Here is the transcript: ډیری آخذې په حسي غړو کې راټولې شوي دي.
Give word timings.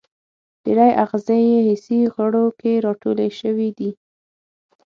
ډیری 0.63 0.89
آخذې 1.03 1.39
په 1.53 1.59
حسي 1.67 1.99
غړو 2.15 2.45
کې 2.59 2.71
راټولې 2.85 3.29
شوي 3.39 3.69
دي. 3.77 3.89